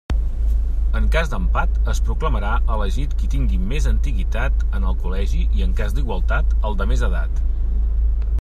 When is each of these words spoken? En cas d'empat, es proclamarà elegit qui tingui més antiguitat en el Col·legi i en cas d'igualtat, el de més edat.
En 0.99 1.03
cas 1.15 1.27
d'empat, 1.33 1.75
es 1.93 2.01
proclamarà 2.07 2.53
elegit 2.77 3.13
qui 3.19 3.29
tingui 3.35 3.59
més 3.73 3.87
antiguitat 3.93 4.67
en 4.79 4.89
el 4.93 4.99
Col·legi 5.05 5.45
i 5.61 5.67
en 5.69 5.77
cas 5.83 5.97
d'igualtat, 5.99 6.57
el 6.71 6.81
de 6.81 6.93
més 6.95 7.09
edat. 7.11 7.45